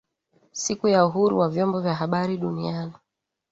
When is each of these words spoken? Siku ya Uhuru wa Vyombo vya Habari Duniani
Siku 0.51 0.87
ya 0.87 1.05
Uhuru 1.05 1.39
wa 1.39 1.49
Vyombo 1.49 1.81
vya 1.81 1.95
Habari 1.95 2.37
Duniani 2.37 2.93